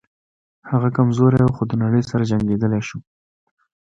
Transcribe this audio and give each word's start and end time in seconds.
هغه 0.71 0.89
کمزوری 0.97 1.39
و 1.43 1.53
خو 1.55 1.63
د 1.69 1.73
نړۍ 1.83 2.03
سره 2.09 2.27
جنګېدلی 2.31 2.81
شو 2.87 2.97